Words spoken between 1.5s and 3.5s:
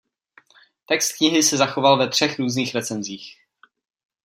zachoval ve třech různých recenzích.